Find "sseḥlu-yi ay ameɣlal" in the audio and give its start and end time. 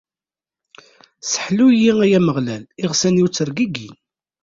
1.21-2.63